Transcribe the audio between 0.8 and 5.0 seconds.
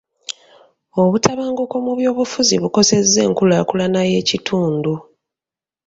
Obutabanguko mu byobufuzi bukosezza enkulaakulana y'ekitundu.